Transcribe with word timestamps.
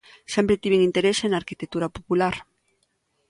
Sempre 0.33 0.59
tiven 0.63 0.81
interese 0.89 1.25
na 1.27 1.39
arquitectura 1.41 1.93
popular. 1.95 2.35